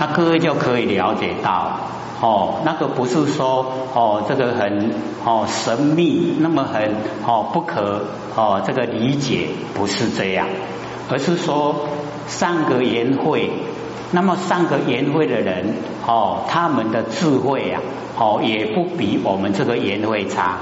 [0.00, 1.72] 那各位就可以了解到，
[2.20, 4.92] 哦，那个不是说哦这个很
[5.24, 6.94] 哦神秘，那么很
[7.26, 8.04] 哦不可
[8.36, 10.46] 哦这个理解，不是这样，
[11.10, 11.74] 而是说
[12.28, 13.50] 上个言会，
[14.12, 15.74] 那么上个言会的人
[16.06, 17.80] 哦，他们的智慧啊，
[18.16, 20.58] 哦也不比我们这个言会差。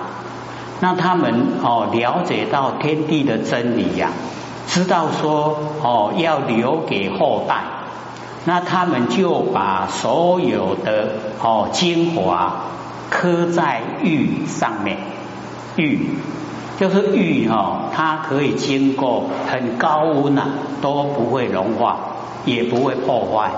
[0.81, 4.11] 那他们哦了解到天地的真理呀，
[4.67, 7.65] 知道说哦要留给后代，
[8.47, 12.55] 那他们就把所有的哦精华
[13.11, 14.97] 刻在玉上面，
[15.77, 16.09] 玉
[16.79, 20.47] 就是玉哈，它可以经过很高温啊
[20.81, 21.99] 都不会融化，
[22.47, 23.51] 也不会破坏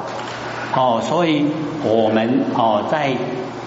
[0.74, 1.44] 哦，所以
[1.84, 3.14] 我们哦在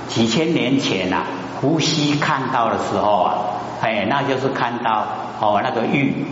[0.10, 1.24] 几千年前呐。
[1.62, 3.36] 呼吸看到的时候啊，
[3.82, 5.06] 哎，那就是看到
[5.40, 6.26] 哦那个玉，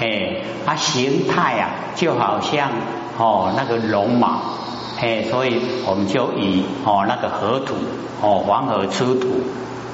[0.00, 2.70] 哎，它形态啊就好像
[3.18, 4.40] 哦那个龙马，
[5.00, 7.74] 哎，所以我们就以哦那个河土
[8.20, 9.28] 哦黄河出土，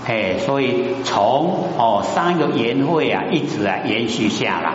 [0.07, 4.75] 哎，所以从哦上一个颜会啊一直啊延续下来，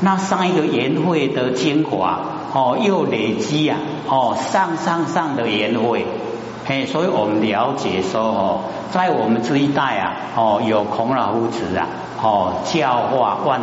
[0.00, 2.20] 那上一个颜会的精华
[2.54, 6.06] 哦又累积啊哦上上上的颜会。
[6.66, 11.86] 哎，所以我们了解说哦，在我们这一代啊，哦，有孔老夫子啊，
[12.22, 13.58] 哦，教化万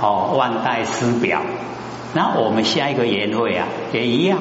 [0.00, 1.40] 哦万代师表。
[2.12, 4.38] 那我们下一个年会啊，也一样，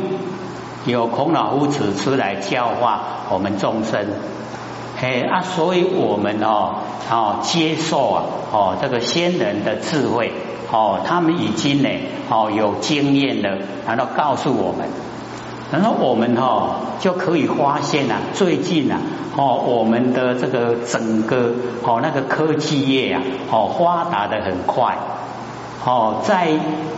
[0.86, 4.08] 有孔老夫子出来教化我们众生。
[4.98, 6.76] 嘿啊，所以我们哦
[7.10, 10.34] 哦接受啊哦这个先人的智慧
[10.72, 11.90] 哦，他们已经呢
[12.30, 14.88] 哦有经验的，然后告诉我们。
[15.72, 18.98] 然后我们哈就可以发现啊，最近啊，
[19.38, 23.22] 哦，我们的这个整个哦那个科技业啊，
[23.52, 24.98] 哦发达的很快，
[25.86, 26.50] 哦，在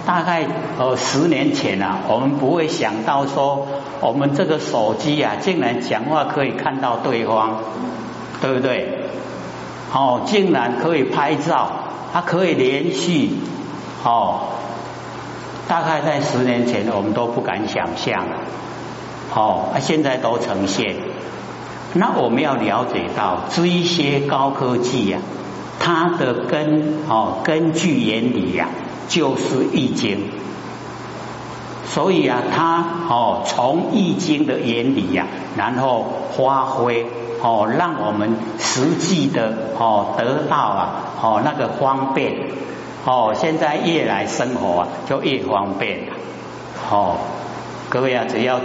[0.05, 0.45] 大概
[0.79, 3.67] 呃十年前啊，我们不会想到说
[4.01, 7.51] 我们这个手机啊，竟然讲话可以看到对方，
[8.41, 8.99] 对不对？
[9.93, 11.69] 哦，竟然可以拍照，
[12.11, 13.31] 它可以连续，
[14.03, 14.47] 哦。
[15.67, 18.25] 大概在十年前，我们都不敢想象，
[19.33, 20.95] 哦，现在都呈现。
[21.93, 25.19] 那我们要了解到，这一些高科技呀，
[25.83, 28.67] 它的根哦根据原理呀，
[29.09, 30.29] 就是易经。
[31.87, 35.25] 所以啊，它哦从易经的原理呀，
[35.57, 36.05] 然后
[36.37, 37.05] 发挥
[37.41, 42.35] 哦，让我们实际的哦得到啊哦那个方便。
[43.03, 46.13] 哦，现在越来生活啊，就越方便了。
[46.91, 47.17] 哦，
[47.89, 48.61] 各位啊，只要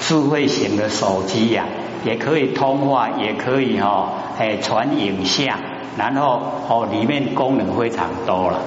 [0.00, 1.66] 智慧型的手机呀，
[2.04, 5.56] 也可以通话，也可以哈，哎传影像，
[5.96, 8.58] 然后哦里面功能非常多了。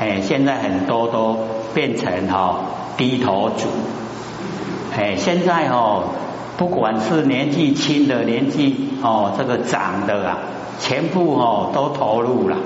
[0.00, 1.36] 哎，现在很多都
[1.74, 2.56] 变成哈
[2.96, 3.66] 低头族。
[4.96, 6.04] 哎，现在哦，
[6.56, 10.38] 不管是年纪轻的，年纪哦这个长的啊，
[10.78, 12.56] 全部哦都投入了。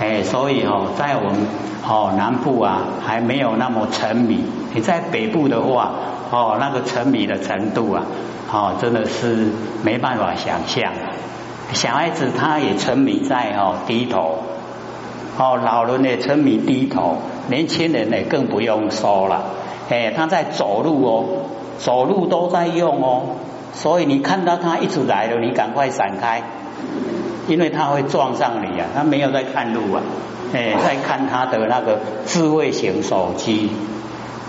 [0.00, 1.46] 哎，所以哦，在我们
[1.86, 4.42] 哦南部啊，还没有那么沉迷。
[4.74, 5.90] 你在北部的话，
[6.30, 8.04] 哦那个沉迷的程度啊，
[8.52, 9.52] 哦真的是
[9.82, 10.92] 没办法想象。
[11.72, 14.38] 小孩子他也沉迷在哦低头，
[15.38, 17.18] 哦老人也沉迷低头，
[17.48, 19.44] 年轻人呢更不用说了。
[19.90, 21.24] 哎，他在走路哦，
[21.78, 23.22] 走路都在用哦，
[23.72, 26.42] 所以你看到他一直来了，你赶快闪开。
[27.46, 30.02] 因为他会撞上你啊，他没有在看路啊，
[30.52, 33.70] 哎，在看他的那个智慧型手机，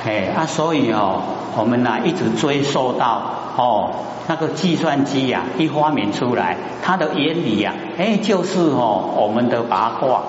[0.05, 1.21] 哎啊，所以哦，
[1.57, 3.21] 我们呢一直追溯到
[3.57, 3.91] 哦，
[4.27, 10.21] 那个计算机呀一发明出来，它的原理呀，哎，就是哦我们的八卦，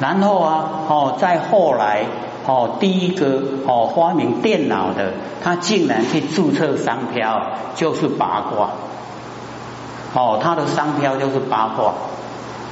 [0.00, 2.06] 然后啊哦，再后来
[2.46, 7.42] 哦，第一个哦发明电脑的，他竟然去注册商标，
[7.74, 8.70] 就是八卦。
[10.14, 11.92] 哦，他的商标就是八卦，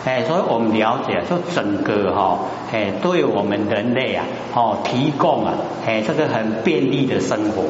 [0.04, 2.38] 哎，所以我们了解，就整个哈，
[2.72, 5.54] 哎，对我们人类啊，哦，提供啊，
[5.86, 7.62] 哎，这个很便利的生活，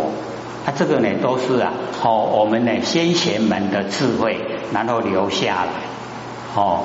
[0.64, 4.38] 啊，这个呢都是啊，哦，我们呢先贤们的智慧，
[4.72, 5.70] 然后留下来，
[6.54, 6.84] 哦，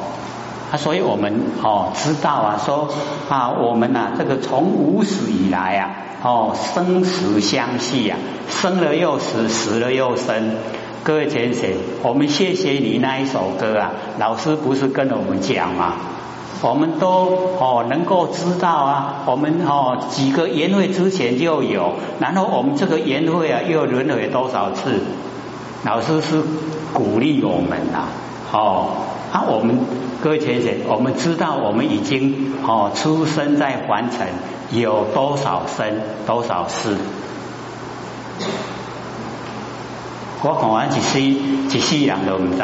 [0.71, 1.33] 啊，所以我们
[1.63, 2.89] 哦知道啊，说
[3.29, 5.95] 啊，我们呐，这个从无始以来啊，
[6.27, 8.17] 哦，生死相续啊，
[8.49, 10.55] 生了又死，死了又生。
[11.01, 11.69] 各位先生，
[12.03, 13.91] 我们谢谢你那一首歌啊！
[14.19, 15.93] 老师不是跟我们讲吗？
[16.61, 17.07] 我们都
[17.61, 24.99] 哦能够知道啊，我们哦几个宴会之前就有，然后我们这个宴会啊又轮回多少次？
[25.85, 26.43] 老师是
[26.91, 28.09] 鼓励我们呐，
[28.51, 28.89] 哦，
[29.37, 29.77] 啊我们
[30.23, 34.27] 各位先生，我们知道我们已经哦出生在凡尘，
[34.71, 36.97] 有多少生多少世？
[40.41, 42.63] 我看完一世一世人都唔知。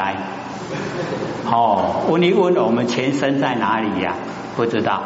[1.46, 4.16] 哦，问一问我们前身在哪里呀？
[4.56, 5.00] 不知道。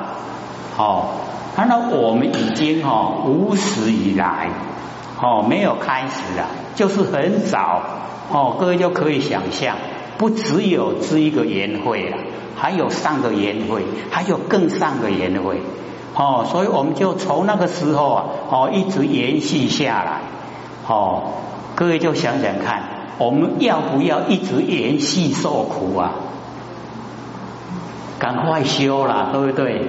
[0.78, 1.10] 哦，
[1.58, 4.48] 那我们已经哦无始以来
[5.22, 7.82] 哦没有开始啊，就是很早
[8.32, 9.76] 哦，各位就可以想象，
[10.18, 12.18] 不只有这一个缘会了，
[12.56, 15.62] 还有上个缘会，还有更上个缘会。
[16.16, 20.22] 哦，所以我们就从那个时候啊，哦一直延续下来。
[20.88, 21.34] 哦，
[21.76, 22.82] 各位就想想看，
[23.20, 26.14] 我们要不要一直延续受苦啊？
[28.18, 29.86] 赶快修了，对不对？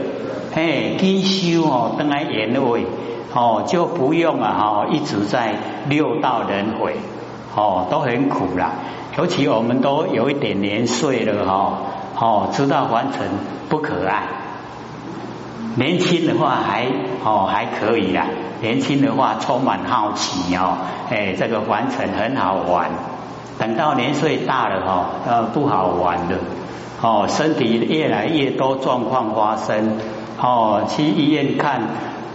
[0.52, 2.84] 嘿，天修哦，等来延位
[3.32, 5.54] 哦，就不用啊哈，一直在
[5.88, 6.96] 六道轮回
[7.56, 8.72] 哦，都很苦啦。
[9.19, 11.79] 尤其我们都有一点年岁了哈，
[12.15, 13.26] 哦，知道完成
[13.69, 14.29] 不可爱。
[15.75, 16.87] 年轻的话还
[17.25, 18.26] 哦还可以啦，
[18.61, 20.79] 年轻的话充满好奇哦，
[21.11, 22.91] 哎，这个完成很好玩。
[23.59, 26.38] 等到年岁大了哈，呃，不好玩了。
[27.03, 29.99] 哦，身体越来越多状况发生，
[30.41, 31.82] 哦，去医院看，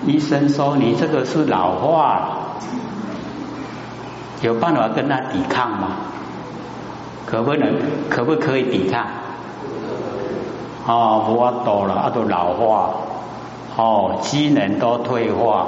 [0.06, 2.40] 医生说你这个是老化，
[4.42, 5.88] 有办法跟他抵抗吗？
[7.34, 7.74] 可不能，
[8.12, 9.08] 可不可以抵抗？
[10.86, 11.34] 哦，不
[11.66, 12.92] 多了，啊都老化，
[13.76, 15.66] 哦，机能都退化，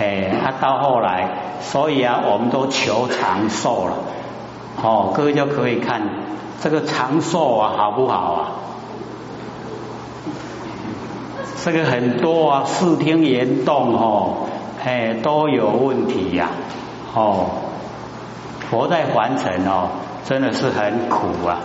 [0.00, 1.28] 哎，啊到后来，
[1.60, 3.96] 所以啊，我们都求长寿了，
[4.82, 6.00] 哦，各位就可以看。
[6.62, 8.48] 这个长寿啊，好不好啊？
[11.62, 14.48] 这个很多啊，视听言动哦，
[14.82, 16.48] 哎，都有问题呀，
[17.14, 17.44] 哦，
[18.70, 19.88] 活在凡尘哦，
[20.28, 21.56] 真的是很苦啊。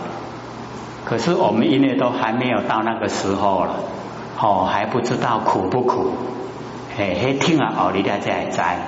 [1.04, 3.74] 可是我们因为都还没有到那个时候了，
[4.40, 6.12] 哦，还不知道苦不苦，
[6.96, 8.78] 嘿，嘿听啊，哦，你家在在，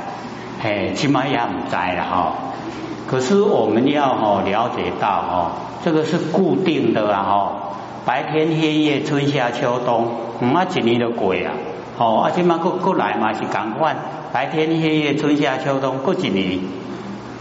[0.62, 2.32] 嘿，起码也唔在了哈。
[3.06, 5.50] 可是我们要哦了解到哦，
[5.84, 7.52] 这个是固定的啊哈，
[8.06, 10.08] 白天黑夜春夏秋冬，
[10.40, 11.52] 唔啊一年都过啊，
[11.98, 13.94] 哦，啊今嘛过过来嘛是赶快，
[14.32, 16.60] 白天黑夜春夏秋冬过一年，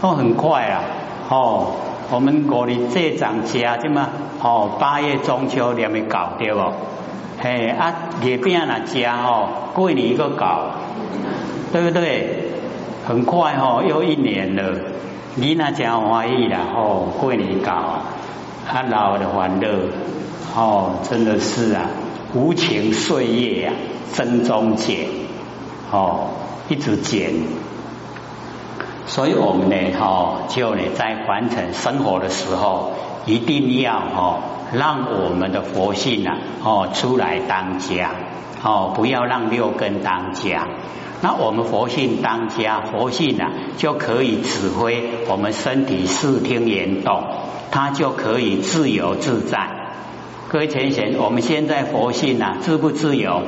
[0.02, 0.82] 哦很快啊，
[1.30, 1.72] 哦，
[2.10, 4.08] 我们五年这长家这嘛，
[4.40, 6.72] 哦八月中秋连没搞掉哦？
[7.38, 7.92] 嘿啊
[8.22, 10.70] 月饼那家哦过年一个搞，
[11.72, 12.44] 对不对？
[13.06, 14.62] 很快哈又一年了。
[15.34, 16.60] 你那真欢喜啦！
[16.74, 18.02] 哦，过年搞啊，
[18.66, 19.68] 他老的欢乐
[20.56, 21.90] 哦，真的是啊，
[22.34, 23.74] 无情岁月啊，
[24.12, 25.06] 增中减
[25.92, 26.28] 哦，
[26.70, 27.65] 一直减。
[29.06, 32.92] 所以我们呢，哈，就呢，在完成生活的时候，
[33.24, 34.40] 一定要哈，
[34.72, 38.10] 让我们的佛性啊，哦，出来当家
[38.64, 40.66] 哦，不要让六根当家。
[41.22, 47.22] 那我们佛性当家，佛性啊就可以指挥我们身体视听言动，
[47.70, 49.70] 它就可以自由自在。
[50.48, 53.42] 各位前贤，我们现在佛性啊自不自由？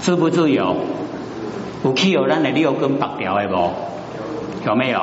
[0.00, 0.74] 自不自由？
[1.84, 3.89] 有气有咱的六根拔掉的不？
[4.66, 5.00] 有没有？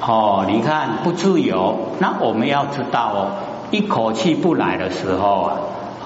[0.00, 3.30] 哦，你看不自由，那我们要知道哦，
[3.70, 5.56] 一口气不来的时候啊，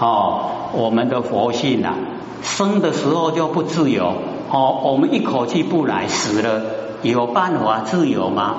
[0.01, 1.95] 哦，我们的佛性啊。
[2.43, 4.15] 生的时候就不自由
[4.51, 6.63] 哦，我们一口气不来，死了
[7.03, 8.56] 有办法自由吗？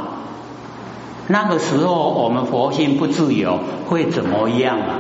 [1.28, 5.00] 那个时候我们佛性不自由会怎么样啊？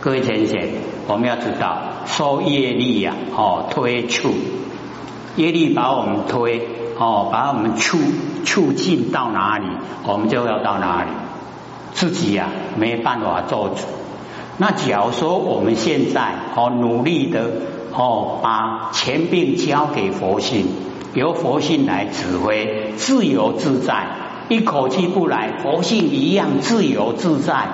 [0.00, 0.60] 各位先生，
[1.08, 4.30] 我们要知道受业力呀，哦推出，
[5.36, 7.98] 业力把我们推哦，把我们促
[8.44, 9.66] 促进到哪里，
[10.06, 11.10] 我们就要到哪里，
[11.92, 13.82] 自己呀没办法做主。
[14.56, 17.50] 那假如说我们现在哦努力的
[17.92, 20.66] 哦把前病交给佛性，
[21.14, 24.06] 由佛性来指挥，自由自在，
[24.48, 27.66] 一口气不来，佛性一样自由自在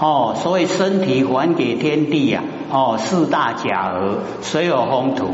[0.00, 0.34] 哦。
[0.42, 5.26] 所以身体还给天地呀哦，四大假合，虽有风土，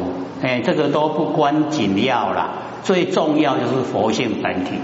[0.43, 2.51] 哎，这个都不关紧要了，
[2.85, 4.77] 最重要就是佛性本体。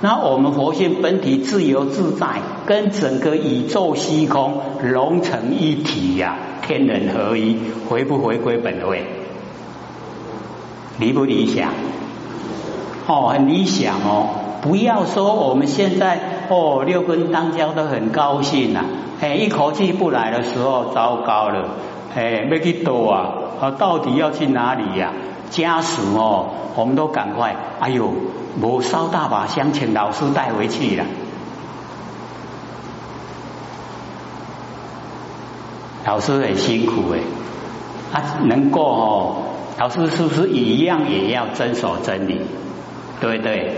[0.00, 9.04] 那我们佛性本体自由自在，跟整个宇宙虚空融成一体呀，天人合一，回不回归本位？
[10.98, 11.72] 理不理想？
[13.06, 14.28] 哦，很理想哦！
[14.62, 18.84] 不要说我们现在哦六根当交都很高兴呐，
[19.20, 21.70] 哎，一口气不来的时候，糟糕了，
[22.14, 25.12] 哎，没去躲啊，啊，到底要去哪里呀？
[25.50, 28.12] 家属哦，我们都赶快，哎呦！
[28.60, 31.04] 我烧大把香，请老师带回去了。
[36.04, 37.20] 老师很辛苦哎，
[38.12, 39.36] 他能够哦，
[39.78, 42.40] 老师是不是一样也要遵守真理？
[43.20, 43.76] 对不对？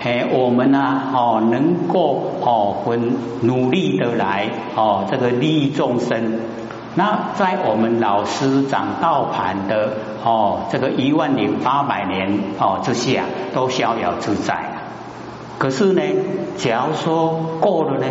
[0.00, 6.38] 哎，我们呢，哦，能够哦，很努力的来哦，这个利益众生。
[6.96, 14.70] 那在我们老师掌道盘的哦，这个一万零八百年哦之下，都逍遥自在。
[15.58, 16.02] 可是呢，
[16.56, 18.06] 假如说过了呢，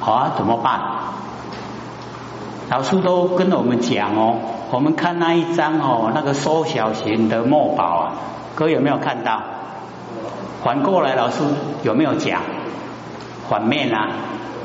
[0.00, 0.80] 好啊，怎么办？
[2.68, 4.36] 老师都跟我们讲哦，
[4.70, 8.12] 我们看那一张哦，那个缩小型的墨宝啊，
[8.54, 9.40] 各位有没有看到？
[10.62, 11.42] 反过来，老师
[11.82, 12.42] 有没有讲？
[13.48, 14.08] 反面啊，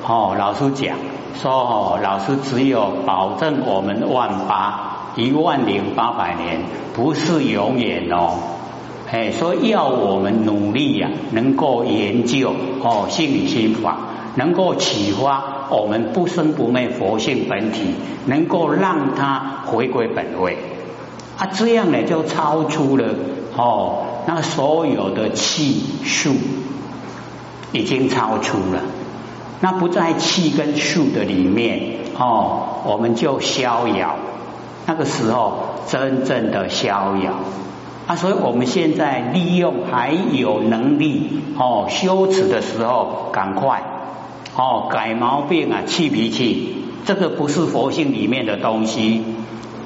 [0.06, 0.98] 哦，老师讲
[1.42, 6.62] 说哦，老师只有保证我们万八一万零八百年
[6.94, 8.40] 不是永远哦，
[9.12, 13.98] 哎，说要我们努力呀，能够研究哦，心理心法，
[14.36, 15.44] 能够启发。
[15.68, 17.96] 我们不生不灭佛性本体，
[18.28, 20.58] 能够让它回归本位
[21.38, 23.16] 啊，这样呢就超出了
[23.58, 26.36] 哦，那所有的气数
[27.72, 28.84] 已经超出了，
[29.62, 34.16] 那不在气跟树的里面哦，我们就逍遥，
[34.86, 35.58] 那个时候
[35.88, 37.34] 真正的逍遥
[38.08, 43.82] 啊，所以我们现在利用还有能力哦修持的时候，赶快。
[44.58, 49.22] 哦，改毛病啊，气脾气，这个不是佛性里面的东西。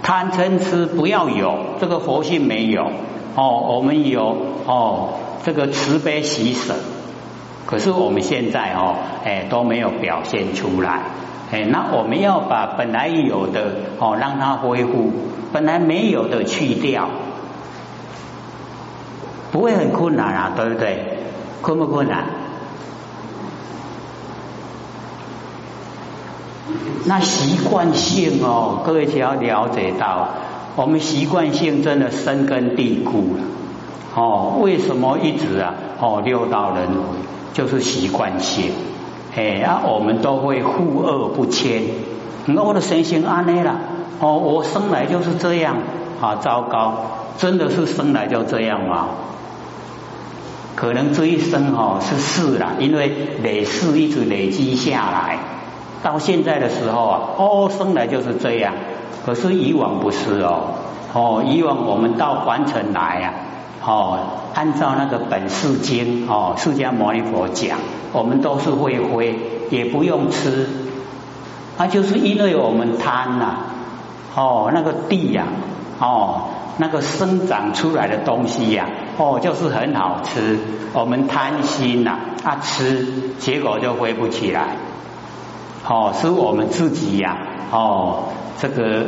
[0.04, 2.92] 贪嗔痴不要有，这个佛性没有。
[3.36, 5.10] 哦，我们有哦，
[5.44, 6.76] 这个慈悲喜舍，
[7.66, 11.02] 可是我们现在哦，哎都没有表现出来。
[11.52, 15.12] 哎，那我们要把本来有的哦，让它恢复；
[15.52, 17.10] 本来没有的去掉，
[19.52, 21.18] 不会很困难啊，对不对？
[21.62, 22.26] 困不困难？
[27.06, 30.30] 那习惯性哦，各位只要了解到，
[30.76, 33.44] 我们习惯性真的深根蒂固了
[34.16, 34.60] 哦。
[34.62, 37.18] 为什么一直啊哦六道轮回
[37.54, 38.72] 就是习惯性？
[39.36, 41.84] 哎啊，我们都会护恶不迁。
[42.46, 43.76] 那我的神性安内了
[44.20, 45.78] 哦，我生来就是这样
[46.20, 46.94] 啊，糟糕，
[47.38, 49.10] 真的是生来就这样吗？
[50.76, 53.12] 可能这一生哦是事了，因为
[53.44, 55.38] 累世一直累积下来。
[56.02, 58.74] 到现在的时候啊，哦，生来就是这样。
[59.26, 60.76] 可是以往不是哦，
[61.14, 63.34] 哦，以往我们到凡尘来呀，
[63.86, 64.20] 哦，
[64.54, 67.80] 按照那个本世经哦，释迦牟尼佛讲，
[68.12, 70.68] 我们都是会飞，也不用吃。
[71.78, 73.56] 那就是因为我们贪呐，
[74.36, 75.46] 哦，那个地呀，
[76.00, 76.42] 哦，
[76.78, 80.60] 那个生长出来的东西呀，哦，就是很好吃。
[80.92, 83.08] 我们贪心呐，啊吃，
[83.40, 84.76] 结果就飞不起来。
[85.88, 87.38] 哦，是我们自己呀，
[87.72, 88.24] 哦，
[88.60, 89.06] 这个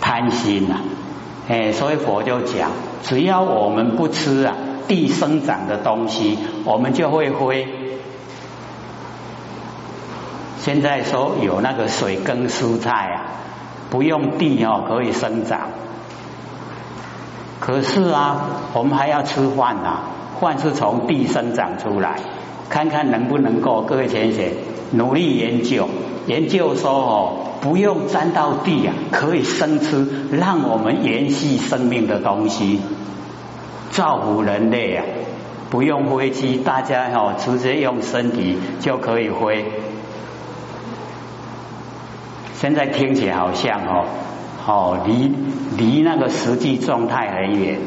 [0.00, 0.76] 贪心呐，
[1.48, 2.70] 哎，所以佛就讲，
[3.02, 4.54] 只要我们不吃啊
[4.88, 7.66] 地生长的东西，我们就会灰。
[10.58, 13.24] 现在说有那个水耕蔬菜啊，
[13.88, 15.70] 不用地哦可以生长，
[17.60, 20.02] 可是啊，我们还要吃饭呐，
[20.38, 22.20] 饭是从地生长出来，
[22.68, 24.44] 看看能不能够各位先生
[24.92, 25.88] 努力研究。
[26.26, 32.80] 研究说哦，不用沾到地啊，可以生吃，让我们延续生命的东西，
[33.90, 35.04] 造福人类啊，
[35.68, 39.66] 不用飞机，大家哦直接用身体就可以飞。
[42.54, 44.04] 现在听起来好像哦，
[44.66, 45.30] 哦离
[45.76, 47.78] 离那个实际状态很远，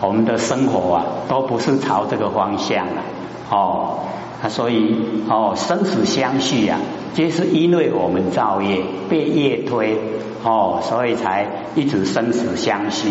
[0.00, 3.02] 我们的生活啊都不是朝这个方向了
[3.50, 3.98] 哦。
[4.42, 4.94] 啊，所以
[5.28, 6.78] 哦，生死相续呀，
[7.14, 9.98] 皆是因为我们造业被业推
[10.44, 13.10] 哦，所以才一直生死相续。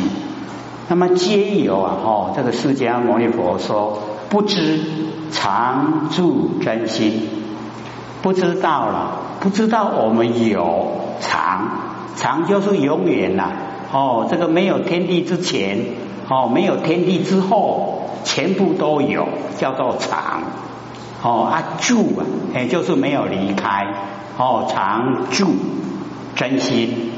[0.88, 4.80] 那么皆有啊，哦，这个释迦牟尼佛说，不知
[5.32, 7.28] 常住真心，
[8.22, 10.88] 不知道了，不知道我们有
[11.20, 11.70] 常，
[12.16, 13.52] 常就是永远呐，
[13.92, 15.80] 哦，这个没有天地之前，
[16.30, 20.44] 哦，没有天地之后，全部都有，叫做常。
[21.28, 22.24] 哦，啊住啊，
[22.56, 23.86] 哎，就是没有离开，
[24.38, 25.56] 哦，常住
[26.36, 27.12] 真心，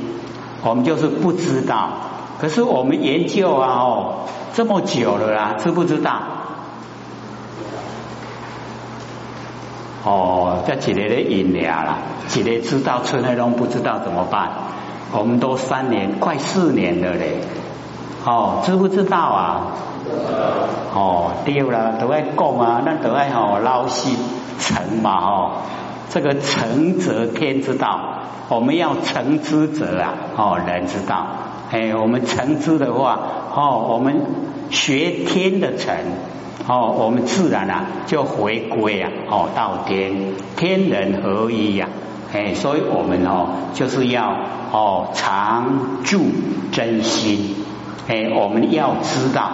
[0.64, 1.92] 我们就是不知道。
[2.42, 4.26] 可是我们研究啊，哦，
[4.56, 6.22] 这么久了啦，知不知道？
[10.04, 11.98] 哦，这几年的引疗啦，
[12.28, 14.50] 几年知道，村内拢不知道怎么办？
[15.12, 17.42] 我们都三年，快四年了嘞。
[18.26, 19.68] 哦，知不知道啊？
[20.94, 24.18] 哦，丢了，都爱讲啊，那都爱吼捞西
[24.60, 25.52] 成嘛吼，
[26.10, 28.00] 这个成则天之道，
[28.50, 31.28] 我们要成之者啊，哦，人之道。
[31.72, 33.20] 哎，我们成之的话，
[33.56, 34.22] 哦，我们
[34.72, 35.96] 学天的成，
[36.68, 41.88] 哦，我们自然啊就回归啊，哦，到天，天人合一呀。
[42.34, 44.36] 哎，所以我们哦，就是要
[44.72, 46.26] 哦常住
[46.72, 47.56] 真心。
[48.08, 49.52] 哎，我们要知道，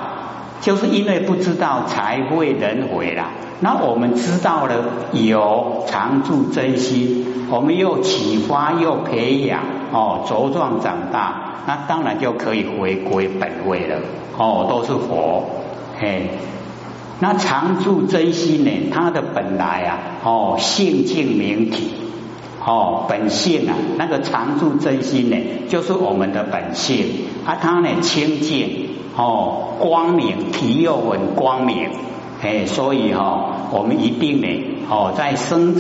[0.66, 3.30] 就是因为不知道才会人毁啦。
[3.60, 4.74] 那我们知道了，
[5.14, 9.60] 有常住真心，我们又启发又培养
[9.92, 13.98] 哦，茁壮长大，那当然就可以回归本位了。
[14.40, 15.44] 哦，都是佛。
[16.00, 16.32] 嘿，
[17.20, 18.90] 那常住真心呢？
[18.92, 21.92] 它的本来啊，哦，性净明体。
[22.66, 25.38] 哦，本性啊，那个常住真心呢，
[25.70, 27.06] 就是我们的本性，
[27.46, 31.92] 啊，它呢清净，哦，光明，体又很光明，
[32.42, 34.48] 哎，所以哈，我们一定呢，
[34.90, 35.76] 哦，在生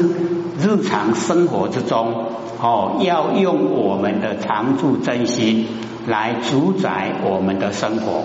[0.60, 2.25] 日常生活之中，
[2.62, 5.65] 哦，要用我们的常住真心
[6.06, 8.22] 来主宰我们的生活，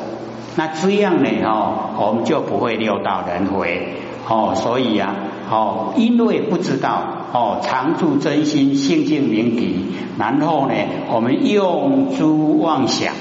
[0.57, 3.95] 那这样呢，哦，我们就不会六道轮回，
[4.29, 5.15] 哦，所以呀，
[5.51, 7.03] 哦，因为不知道。
[7.33, 9.87] 哦，常住真心，性净明体。
[10.19, 10.75] 然后呢，
[11.13, 13.15] 我们用诸妄想，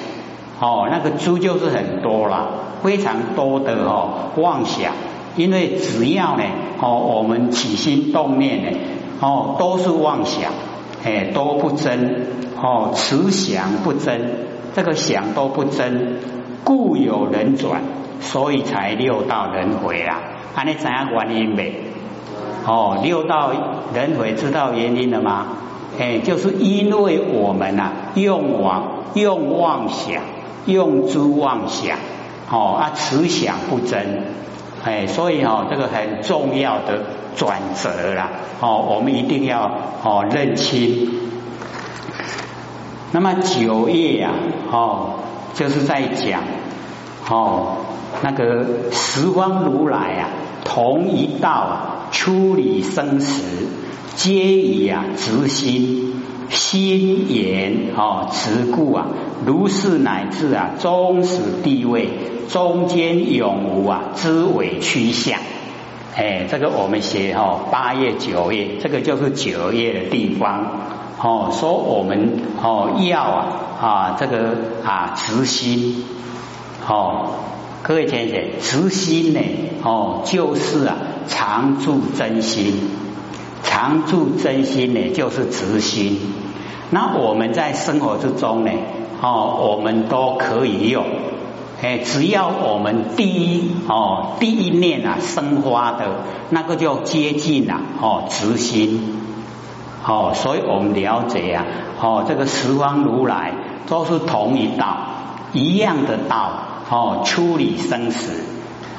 [0.60, 2.50] 哦，那个诸就是很多了，
[2.82, 4.94] 非常多的哦妄想。
[5.36, 6.44] 因为只要呢，
[6.82, 8.78] 哦，我们起心动念呢，
[9.22, 10.52] 哦，都是妄想，
[11.06, 12.26] 哎，都不真，
[12.60, 16.18] 哦，此想不真，这个想都不真，
[16.64, 17.82] 故有人转，
[18.22, 20.20] 所以才六道轮回啊。
[20.56, 21.89] 安尼怎样原因没？
[22.66, 23.52] 哦，六道
[23.94, 25.48] 轮回知道原因了吗？
[26.00, 28.84] 哎，就是因为我们呐用妄
[29.16, 30.22] 用妄想
[30.66, 31.98] 用诸妄想，
[32.50, 34.24] 哦啊持想不真，
[34.86, 37.00] 哎，所以哦这个很重要的
[37.36, 38.30] 转折啦，
[38.62, 39.70] 哦我们一定要
[40.04, 41.10] 哦认清。
[43.12, 44.32] 那么九页呀，
[44.72, 45.16] 哦
[45.54, 46.44] 就是在讲
[47.30, 47.78] 哦
[48.22, 50.30] 那个十方如来啊，
[50.64, 51.96] 同一道啊。
[52.12, 53.44] 出离生死，
[54.16, 59.08] 皆以啊直心心言哦持故啊，
[59.46, 62.10] 如是乃至啊终始地位
[62.50, 65.40] 中间永无啊知伪趋向。
[66.16, 70.66] 哎，这个我们写哦八页九页，这个就是九页的地方
[71.22, 73.46] 哦，说我们哦要啊
[73.80, 76.04] 啊这个啊直心
[76.88, 77.32] 哦。
[77.82, 79.40] 各位先生，慈心呢？
[79.84, 82.74] 哦，就是啊，常住真心，
[83.64, 86.20] 常住真心呢，就是慈心。
[86.92, 88.72] 那我们在生活之中呢，
[89.22, 91.06] 哦，我们都可以用。
[91.82, 96.06] 哎，只要我们第一哦，第一念啊，生花的
[96.50, 99.18] 那个就接近啊，哦，慈心。
[100.06, 101.66] 哦，所以我们了解啊，
[102.02, 103.54] 哦，这个十方如来
[103.88, 104.98] 都是同一道，
[105.54, 106.52] 一样的道。
[106.92, 108.32] 哦，处理生死，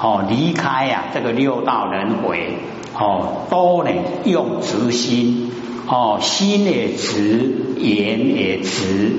[0.02, 2.54] 哦，离开呀，这个六道轮回，
[2.98, 5.50] 哦，都能用直心，
[5.86, 9.12] 哦，心也直，言也直，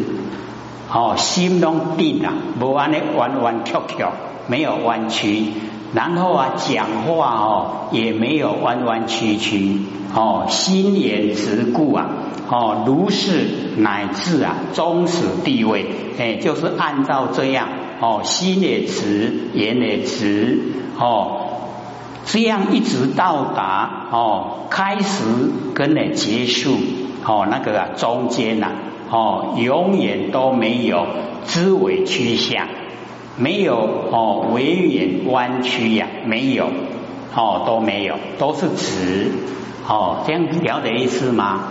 [0.92, 4.04] 哦，心中定啊，不安的弯弯曲曲，
[4.48, 5.46] 没有弯曲，
[5.94, 9.82] 然后啊，讲话哦，也没有弯弯曲曲，
[10.16, 12.10] 哦，心也直故啊，
[12.50, 13.46] 哦，如是
[13.78, 15.86] 乃至啊，终始地位，
[16.18, 17.68] 哎，就是按照这样。
[18.02, 20.58] 哦，心也直，眼也直，
[20.98, 21.38] 哦，
[22.26, 25.24] 这样一直到达哦，开始
[25.76, 26.72] 跟呢结束，
[27.24, 28.72] 哦，那个啊中间呐，
[29.12, 31.06] 哦，永远都没有
[31.46, 32.68] 枝尾趋向，
[33.38, 33.76] 没有
[34.12, 36.72] 哦，微远弯曲呀，没有，
[37.36, 39.32] 哦，都没有，都是直，
[39.88, 41.66] 哦，这样了解意思吗？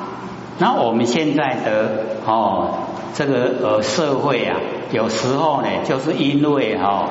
[0.61, 2.87] 那我们现在的哦。
[3.13, 4.57] 这个呃社会啊，
[4.93, 7.09] 有时候呢，就是因为哈，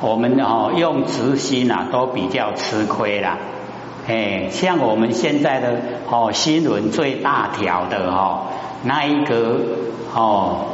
[0.00, 3.38] 我们哦用直心啊，都比较吃亏啦。
[4.08, 8.46] 哎，像我们现在的哦新闻最大条的哈，
[8.82, 9.60] 那一个
[10.12, 10.66] 哦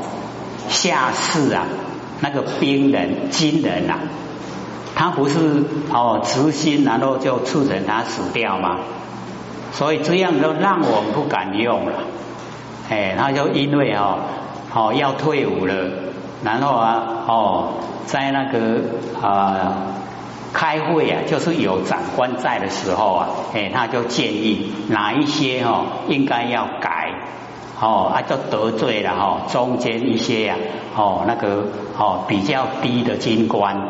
[0.69, 1.65] 下士啊，
[2.21, 3.95] 那个兵人金人呐，
[4.95, 8.79] 他不是哦直心，然后就促成他死掉吗？
[9.73, 11.93] 所以这样都让我们不敢用了。
[12.89, 14.21] 哎，他就因为哦。
[14.79, 15.75] 哦，要退伍了，
[16.45, 17.69] 然后啊，哦，
[18.07, 18.81] 在那个
[19.21, 19.77] 啊
[20.53, 27.11] 开会啊，就是有长官在的时候啊，哎，他就建议哪一些哦应该要改，
[27.81, 30.57] 哦啊就得罪了哈中间一些呀，
[30.97, 31.65] 哦那个
[31.99, 33.89] 哦比较低的军官，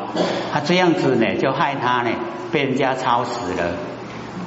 [0.52, 2.10] 他这样子呢，就害他呢
[2.52, 3.72] 被人家抄死了，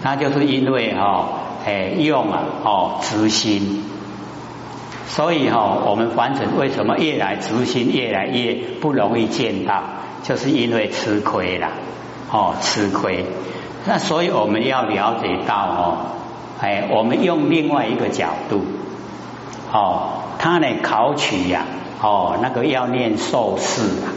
[0.01, 1.25] 他就是因为哈。
[1.65, 3.83] 哎用啊哦执心，
[5.09, 9.83] 所以哈我们凡尘为什么越来执心越来越不容易见到，
[10.23, 11.67] 就是因为吃亏了
[12.31, 13.25] 哦吃亏。
[13.85, 15.97] 那所以我们要了解到哦，
[16.61, 18.63] 哎我们用另外一个角度
[19.73, 21.65] 哦，他呢考取呀
[22.01, 24.13] 哦那个要念硕士啊。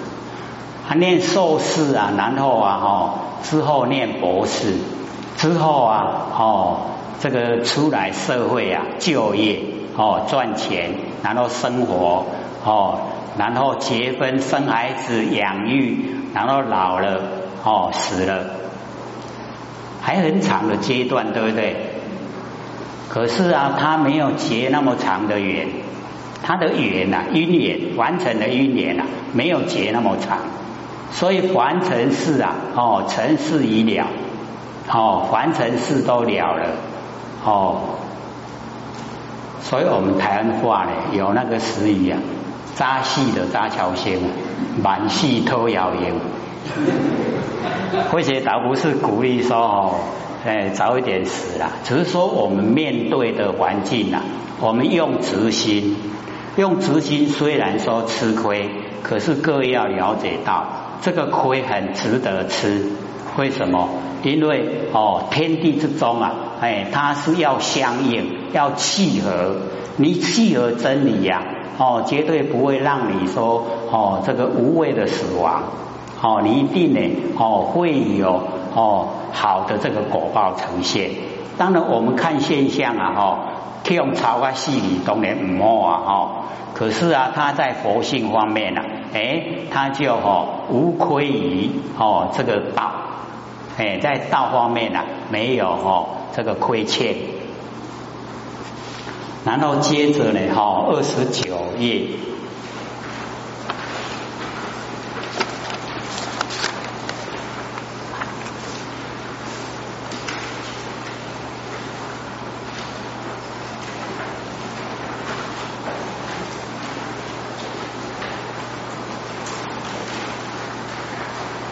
[0.89, 4.75] 他念硕士啊，然后啊，哈，之后念博士，
[5.37, 6.77] 之后啊，哦，
[7.21, 9.61] 这个出来社会啊，就业
[9.97, 10.91] 哦，赚钱，
[11.23, 12.27] 然后生活
[12.65, 12.99] 哦，
[13.39, 15.99] 然后结婚生孩子养育，
[16.35, 17.21] 然后老了
[17.65, 18.45] 哦，死了，
[20.01, 21.77] 还很长的阶段，对不对？
[23.09, 25.69] 可是啊，他没有结那么长的缘，
[26.43, 30.39] 他的缘呐，姻缘完成的姻缘呐，没有结那么长。
[31.11, 34.07] 所以凡尘事啊，哦，尘事已了，
[34.91, 36.69] 哦，凡尘事都了了，
[37.45, 37.81] 哦，
[39.63, 42.19] 所以我们台湾话呢，有那个词语啊，
[42.75, 44.19] 扎戏的扎桥仙，
[44.83, 46.13] 满戏偷谣言。
[48.11, 49.95] 或许倒不是鼓励说哦，
[50.45, 54.23] 哎，早一点死啦，只是说我们面对的环境啊，
[54.61, 55.97] 我们用直心，
[56.57, 58.71] 用直心虽然说吃亏，
[59.03, 60.67] 可是各位要了解到。
[61.03, 62.93] 这个亏很值得吃，
[63.37, 63.89] 为什么？
[64.23, 69.57] 因为哦，天地之中啊，哎，它是要相应，要契合。
[69.97, 71.43] 你契合真理呀，
[71.77, 75.65] 哦，绝对不会让你说哦，这个无谓的死亡。
[76.23, 77.01] 哦，你一定呢，
[77.37, 78.45] 哦，会有
[78.77, 81.11] 哦好的这个果报呈现。
[81.59, 83.39] 当然，我们看现象啊，哦，
[83.91, 86.31] 用超啊细理当然唔好啊，哦，
[86.75, 88.81] 可是啊，他在佛性方面呢。
[89.13, 92.93] 哎，他就哦无亏于哦这个道，
[93.79, 97.17] 哎，在道方面呢没有哦这个亏欠。
[99.45, 102.07] 然后接着呢，哈二十九页。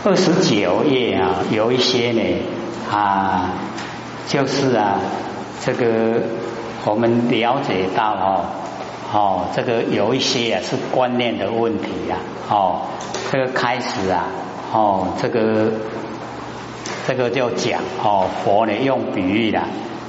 [0.02, 2.22] 二十九页啊，有一些呢
[2.90, 3.50] 啊，
[4.26, 4.98] 就是啊，
[5.62, 6.22] 这个
[6.86, 8.44] 我们了解到哦，
[9.12, 12.16] 哦，这个有一些啊是观念的问题啊，
[12.48, 12.80] 哦，
[13.30, 14.24] 这个开始啊，
[14.72, 15.70] 哦，这个
[17.06, 19.64] 这个就讲哦，佛呢用比喻啦，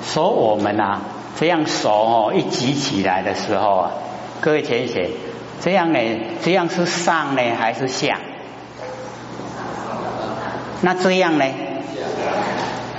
[0.06, 1.02] 说我们啊
[1.38, 3.92] 这样手哦一举起来的时候啊，
[4.40, 5.10] 各位浅写，
[5.60, 6.00] 这样呢，
[6.42, 8.18] 这样是上呢还是下？
[10.82, 11.46] 那这样呢？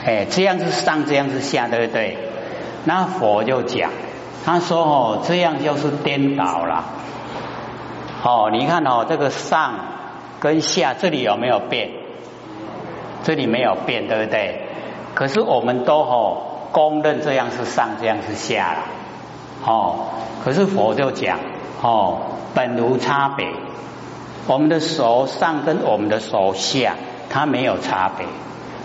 [0.04, 2.18] 哎，这样是上，这样是下，对不对？
[2.84, 3.90] 那佛就讲，
[4.44, 6.84] 他说哦，这样就是颠倒了。
[8.24, 9.74] 哦，你看哦，这个上
[10.40, 11.90] 跟下这里有没有变？
[13.22, 14.66] 这里没有变，对不对？
[15.14, 16.42] 可是我们都哦
[16.72, 18.78] 公认这样是上，这样是下了。
[19.64, 20.06] 哦，
[20.44, 21.38] 可是佛就讲
[21.80, 22.18] 哦，
[22.54, 23.46] 本无差别，
[24.48, 26.94] 我们的手上跟我们的手下。
[27.32, 28.26] 它没有差别，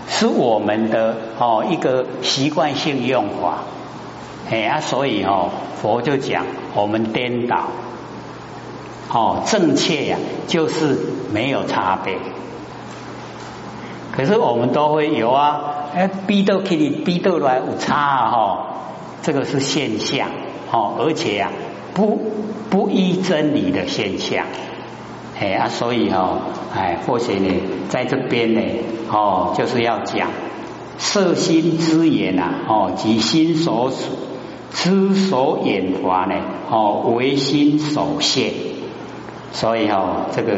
[0.08, 3.58] 是我们的哦一个习惯性用法，
[4.50, 7.64] 哎啊，所以哦佛就讲我们颠倒，
[9.12, 10.98] 哦正确呀就是
[11.30, 12.16] 没有差别，
[14.16, 15.60] 可是我们都会有啊，
[15.94, 18.66] 哎逼到给你逼到来有差哈，
[19.22, 20.28] 这个是现象。
[20.70, 21.50] 哦，而且呀
[21.94, 22.20] 不
[22.68, 24.44] 不依真理的现象。
[25.40, 26.40] 哎啊，所以哈，
[26.74, 27.48] 哎，或许呢，
[27.88, 28.60] 在这边呢，
[29.08, 30.30] 哦，就是要讲
[30.98, 34.16] 色心之言呐，哦，即心所属，
[34.72, 36.34] 知所眼法呢，
[36.68, 38.52] 哦，唯心所现。
[39.52, 40.52] 所以哈，这个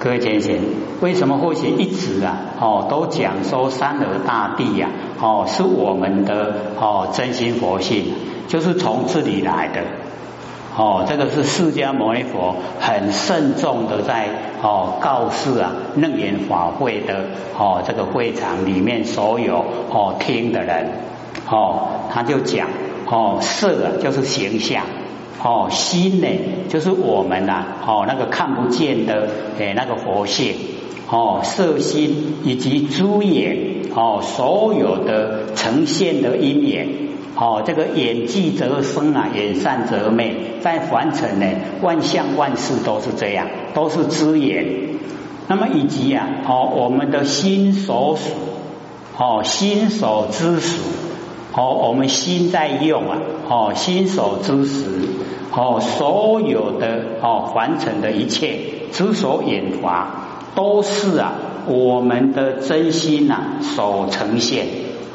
[0.00, 0.56] 各位先生，
[1.00, 8.06] 为什么或许一直啊，哦，都讲说三河大地呀，哦，是我们的哦真心佛性，
[8.48, 10.01] 就是从这里来的。
[10.74, 14.28] 哦，这个是释迦牟尼佛很慎重的在
[14.62, 17.26] 哦告示啊楞严法会的
[17.58, 20.88] 哦这个会场里面所有哦听的人
[21.46, 22.68] 哦他就讲
[23.06, 24.84] 哦色就是形象
[25.42, 26.28] 哦心呢
[26.70, 30.54] 就是我们呐哦那个看不见的诶那个佛性
[31.10, 37.11] 哦色心以及诸眼哦所有的呈现的因缘。
[37.34, 41.46] 哦，这个眼即则生啊，眼善则美，在凡尘呢，
[41.80, 44.66] 万象万事都是这样，都是知眼。
[45.48, 48.30] 那么以及啊，哦，我们的心所属，
[49.16, 50.82] 哦，心所之属，
[51.54, 53.18] 哦，我们心在用啊，
[53.48, 54.84] 哦，心所之时，
[55.52, 58.58] 哦，所有的哦，凡尘的一切
[58.92, 61.32] 之所引发，都是啊，
[61.66, 64.66] 我们的真心呐所呈现，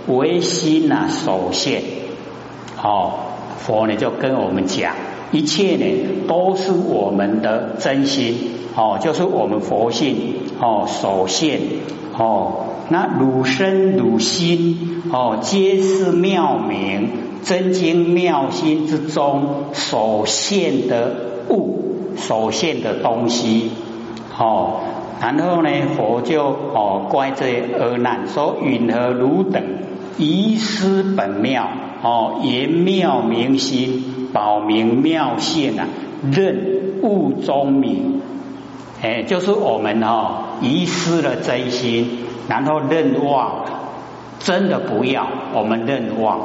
[0.08, 1.84] 唯心呐所现。
[2.82, 3.13] 哦，
[3.58, 4.94] 佛呢就跟我们讲，
[5.32, 5.86] 一切呢
[6.28, 8.36] 都是我们的真心，
[8.76, 11.60] 哦，就是我们佛性哦所现，
[12.18, 12.63] 哦。
[12.90, 17.10] 那汝身汝心哦，皆是妙明
[17.44, 21.12] 真经妙心之中所现的
[21.50, 23.72] 物，所现的东西
[24.40, 24.80] 哦。
[25.20, 29.62] 然后呢，佛就哦怪这阿难说：允何汝等
[30.18, 31.68] 遗失本妙
[32.02, 35.88] 哦，言妙明心，保明妙性啊，
[36.32, 38.22] 任物中明。
[39.02, 42.20] 哎，就是我们哦遗失了真心。
[42.48, 43.66] 然后认忘，
[44.40, 46.40] 真的不要我们认忘，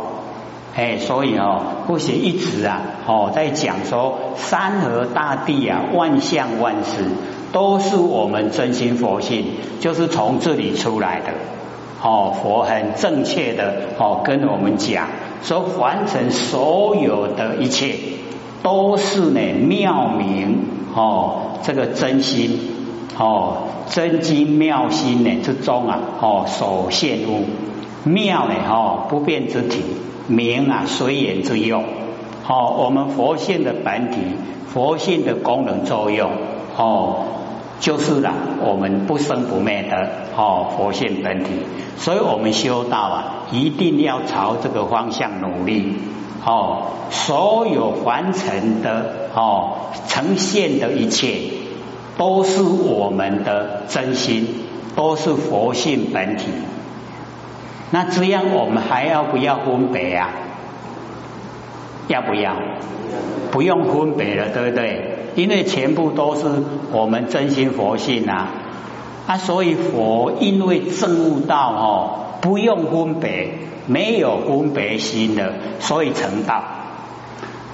[0.74, 7.04] 哎，所以哦，不写一直啊，哦，在讲说山河大地啊，万象万事
[7.52, 9.44] 都是我们真心佛性，
[9.78, 11.26] 就是从这里出来的。
[12.02, 15.06] 哦，佛很正确的哦跟我们讲，
[15.42, 17.94] 说凡尘所有的一切
[18.62, 22.58] 都是呢妙明哦，这个真心。
[23.18, 27.44] 哦，真经妙心呢之中啊，哦所现物
[28.04, 29.82] 妙呢，哦不变之体，
[30.28, 31.84] 明啊随缘之用，
[32.48, 34.16] 哦我们佛性的本体，
[34.66, 36.30] 佛性的功能作用，
[36.74, 37.26] 哦
[37.82, 41.50] 就是啦，我们不生不灭的哦佛性本体，
[41.96, 45.96] 所以我们修道啊，一定要朝这个方向努力，
[46.46, 51.60] 哦所有凡尘的哦呈现的一切。
[52.14, 54.46] 都是我们的真心，
[54.94, 56.44] 都是佛性本体。
[57.90, 60.28] 那这样我们还要不要分别啊？
[62.08, 62.54] 要不要？
[63.50, 65.11] 不用分别了，对不对？
[65.34, 66.46] 因为全部都是
[66.92, 68.48] 我们真心佛性啊！
[69.26, 73.54] 啊，所以佛因为证悟到哦，不用分别，
[73.86, 76.62] 没有分别心的，所以成道。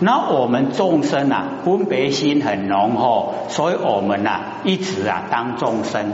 [0.00, 6.12] 那我们众生啊，分别心很浓厚，所以我们呐一直啊当众生。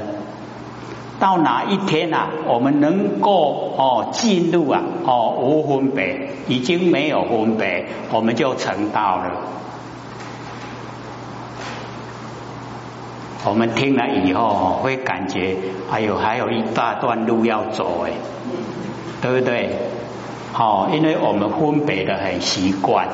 [1.21, 9.33] 到哪一天啊，我们能够哦进入啊哦无分别，已经没有分别，我们就成道了。
[13.45, 15.57] 我们听了以后会感觉，
[15.91, 18.13] 哎呦，还有一大段路要走哎，
[19.21, 19.71] 对不对？
[20.53, 23.09] 好，因为我们分别的很习惯。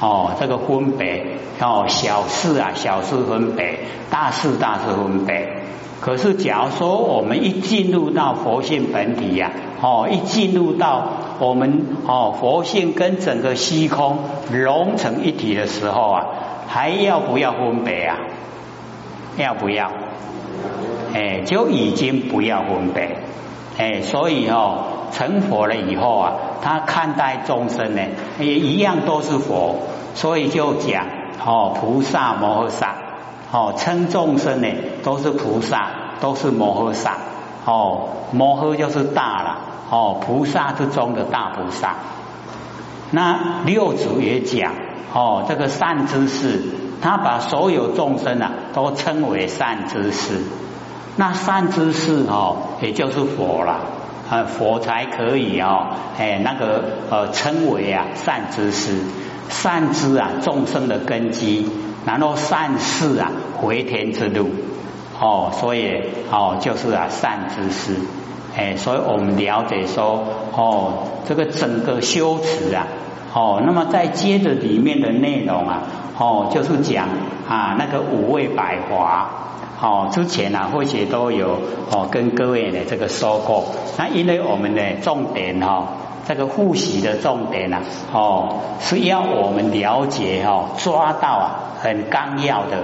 [0.00, 1.26] 哦，这个分别
[1.60, 3.78] 哦，小事啊，小事分别；
[4.10, 5.48] 大事大事分别。
[6.00, 9.50] 可是，假如说我们一进入到佛性本体呀，
[9.82, 11.08] 哦，一进入到
[11.40, 14.18] 我们哦佛性跟整个虚空
[14.52, 16.26] 融成一体的时候啊，
[16.68, 18.18] 还要不要分别啊？
[19.38, 19.90] 要不要？
[21.14, 23.16] 哎，就已经不要分别。
[23.78, 26.32] 哎，所以哦，成佛了以后啊。
[26.60, 28.02] 他看待众生呢，
[28.40, 29.76] 也一样都是佛，
[30.14, 31.06] 所以就讲
[31.46, 32.96] 哦，菩萨摩诃萨
[33.52, 34.68] 哦，称众生呢
[35.04, 35.88] 都是菩萨，
[36.20, 37.16] 都是摩诃萨
[37.64, 41.94] 哦，摩诃就是大了哦，菩萨之中的大菩萨。
[43.12, 44.72] 那六祖也讲
[45.12, 46.60] 哦，这个善知识，
[47.00, 50.42] 他把所有众生啊都称为善知识，
[51.16, 53.80] 那善知识哦，也就是佛了。
[54.30, 55.86] 啊，佛才可以哦，
[56.18, 58.98] 哎，那个呃，称为啊善知识，
[59.48, 61.66] 善知啊众生的根基，
[62.04, 64.50] 然后善事啊回天之路，
[65.18, 67.94] 哦，所以哦就是啊善知识，
[68.54, 70.22] 哎，所以我们了解说
[70.54, 70.92] 哦，
[71.26, 72.86] 这个整个修持啊，
[73.34, 75.82] 哦，那么再接着里面的内容啊，
[76.18, 77.08] 哦，就是讲
[77.48, 79.28] 啊那个五味百华。
[79.80, 81.56] 哦，之前啊，或许都有
[81.92, 83.64] 哦，跟各位的这个说过。
[83.96, 85.86] 那因为我们的重点哈，
[86.26, 87.80] 这个复习的重点啊，
[88.12, 92.82] 哦，是要我们了解哦，抓到啊很纲要的